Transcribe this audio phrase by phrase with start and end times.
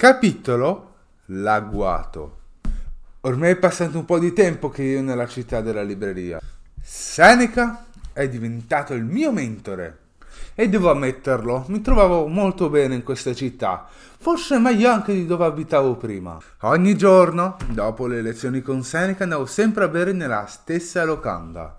[0.00, 0.94] Capitolo
[1.24, 2.36] L'agguato.
[3.22, 6.40] Ormai è passato un po' di tempo che io nella città della libreria.
[6.80, 9.98] Seneca è diventato il mio mentore.
[10.54, 15.46] E devo ammetterlo, mi trovavo molto bene in questa città, forse meglio anche di dove
[15.46, 16.38] abitavo prima.
[16.60, 21.76] Ogni giorno, dopo le lezioni con Seneca, andavo sempre a bere nella stessa locanda.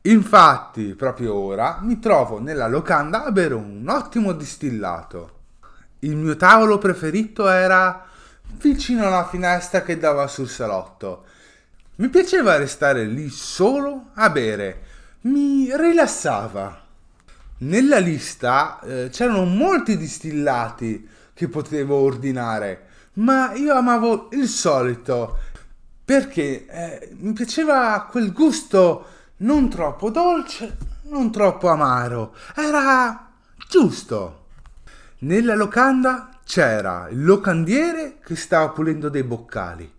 [0.00, 5.35] Infatti, proprio ora mi trovo nella locanda a bere un ottimo distillato.
[6.06, 8.06] Il mio tavolo preferito era
[8.60, 11.24] vicino alla finestra che dava sul salotto.
[11.96, 14.82] Mi piaceva restare lì solo a bere,
[15.22, 16.84] mi rilassava.
[17.58, 25.38] Nella lista eh, c'erano molti distillati che potevo ordinare, ma io amavo il solito
[26.04, 29.06] perché eh, mi piaceva quel gusto
[29.38, 30.76] non troppo dolce,
[31.08, 33.28] non troppo amaro, era
[33.68, 34.44] giusto.
[35.18, 39.90] Nella locanda c'era il locandiere che stava pulendo dei boccali.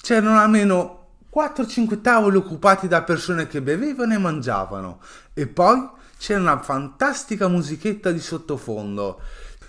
[0.00, 5.00] C'erano almeno 4-5 tavoli occupati da persone che bevevano e mangiavano.
[5.34, 9.20] E poi c'era una fantastica musichetta di sottofondo,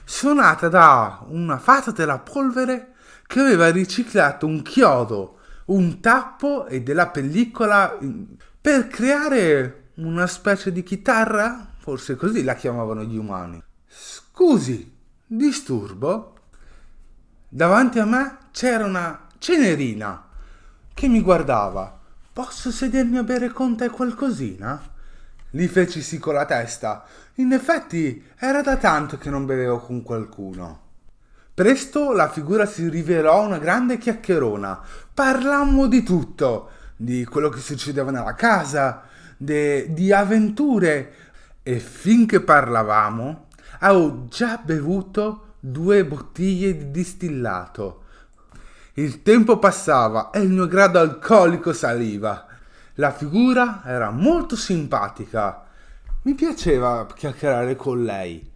[0.05, 2.93] suonata da una fata della polvere
[3.25, 7.97] che aveva riciclato un chiodo, un tappo e della pellicola
[8.61, 13.63] per creare una specie di chitarra, forse così la chiamavano gli umani.
[13.99, 14.95] Scusi,
[15.25, 16.35] disturbo?
[17.49, 20.23] Davanti a me c'era una cenerina
[20.93, 21.99] che mi guardava.
[22.31, 24.79] Posso sedermi a bere con te qualcosina?
[25.49, 27.05] Gli feci sì con la testa.
[27.35, 30.81] In effetti era da tanto che non bevevo con qualcuno.
[31.55, 34.79] Presto la figura si rivelò una grande chiacchierona.
[35.11, 41.13] Parlammo di tutto, di quello che succedeva nella casa, de, di avventure.
[41.63, 43.46] E finché parlavamo,
[43.79, 48.03] avevo già bevuto due bottiglie di distillato.
[48.93, 52.47] Il tempo passava e il mio grado alcolico saliva.
[52.95, 55.65] La figura era molto simpatica.
[56.23, 58.51] Mi piaceva chiacchierare con lei.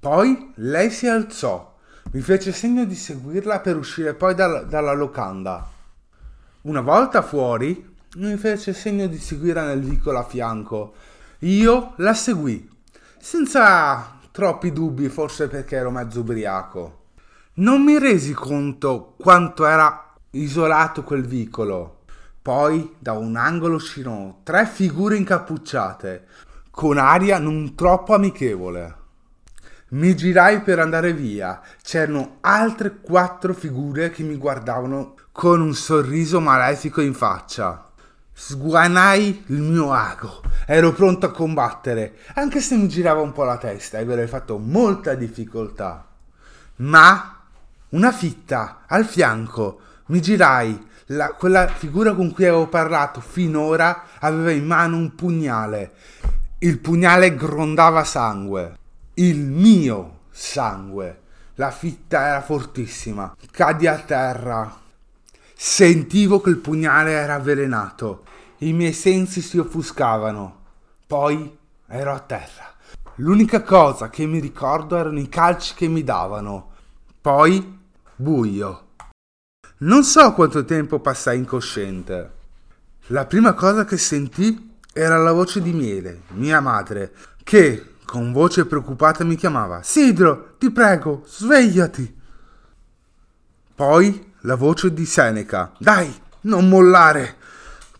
[0.00, 1.76] Poi lei si alzò,
[2.12, 5.68] mi fece segno di seguirla per uscire poi dalla, dalla locanda.
[6.62, 10.94] Una volta fuori, mi fece segno di seguire nel vicolo a fianco.
[11.40, 12.68] Io la seguì,
[13.18, 17.04] senza troppi dubbi, forse perché ero mezzo ubriaco.
[17.54, 22.00] Non mi resi conto quanto era isolato quel vicolo.
[22.42, 26.26] Poi da un angolo uscirono tre figure incappucciate,
[26.70, 28.96] con aria non troppo amichevole.
[29.92, 31.62] Mi girai per andare via.
[31.80, 37.85] C'erano altre quattro figure che mi guardavano con un sorriso malefico in faccia.
[38.38, 40.42] Sguanai il mio ago.
[40.66, 44.58] Ero pronto a combattere, anche se mi girava un po' la testa e avrei fatto
[44.58, 46.06] molta difficoltà.
[46.76, 47.40] Ma
[47.88, 49.80] una fitta al fianco.
[50.08, 50.86] Mi girai.
[51.06, 55.92] La, quella figura con cui avevo parlato finora aveva in mano un pugnale.
[56.58, 58.76] Il pugnale grondava sangue.
[59.14, 61.20] Il mio sangue.
[61.54, 63.34] La fitta era fortissima.
[63.50, 64.84] Cadi a terra
[65.58, 68.24] Sentivo che il pugnale era avvelenato.
[68.58, 70.64] I miei sensi si offuscavano.
[71.06, 71.56] Poi
[71.86, 72.74] ero a terra.
[73.16, 76.72] L'unica cosa che mi ricordo erano i calci che mi davano.
[77.22, 77.78] Poi
[78.14, 78.88] buio.
[79.78, 82.32] Non so quanto tempo passai incosciente.
[83.06, 88.66] La prima cosa che sentì era la voce di Miele, mia madre, che con voce
[88.66, 92.14] preoccupata mi chiamava Sidro, ti prego, svegliati.
[93.74, 95.72] Poi la voce di Seneca.
[95.76, 96.12] Dai,
[96.42, 97.36] non mollare!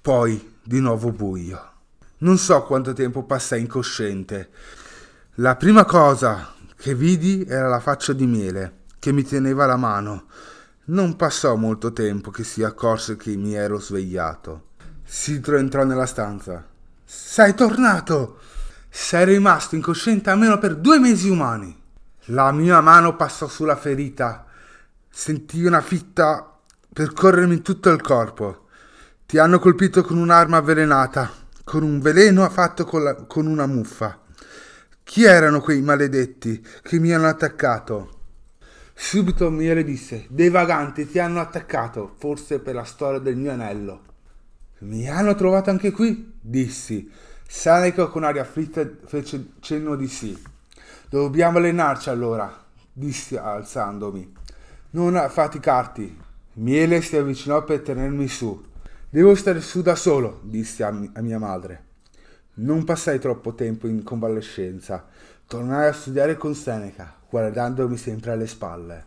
[0.00, 1.72] Poi di nuovo buio.
[2.18, 4.50] Non so quanto tempo passai incosciente.
[5.34, 10.26] La prima cosa che vidi era la faccia di Miele, che mi teneva la mano.
[10.84, 14.68] Non passò molto tempo che si accorse che mi ero svegliato.
[15.04, 16.64] Sidro entrò nella stanza.
[17.04, 18.38] Sei tornato!
[18.88, 21.76] Sei rimasto incosciente almeno per due mesi umani.
[22.26, 24.46] La mia mano passò sulla ferita
[25.19, 26.61] Sentii una fitta
[26.93, 28.67] percorrermi in tutto il corpo.
[29.25, 31.32] Ti hanno colpito con un'arma avvelenata,
[31.64, 34.20] con un veleno fatto con, la, con una muffa.
[35.02, 38.19] Chi erano quei maledetti che mi hanno attaccato?
[38.93, 44.02] Subito Miele disse: Dei vaganti ti hanno attaccato, forse per la storia del mio anello.
[44.81, 46.35] Mi hanno trovato anche qui?
[46.38, 47.11] dissi.
[47.49, 50.38] Seneca con aria afflitta fece cenno di sì.
[51.08, 52.55] Dobbiamo allenarci allora,
[52.93, 54.44] dissi alzandomi.
[54.96, 56.19] Non affaticarti.
[56.54, 58.64] Miele si avvicinò per tenermi su.
[59.10, 61.84] Devo stare su da solo, dissi a, mi- a mia madre.
[62.54, 65.04] Non passai troppo tempo in convalescenza.
[65.46, 69.06] Tornai a studiare con Seneca, guardandomi sempre alle spalle.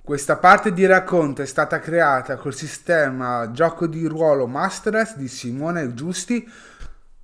[0.00, 5.92] Questa parte di racconto è stata creata col sistema gioco di ruolo Masters di Simone
[5.92, 6.48] Giusti,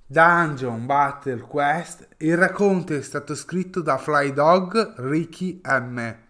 [0.05, 2.05] Dungeon Battle Quest.
[2.17, 6.25] Il racconto è stato scritto da Fly Dog Ricky M.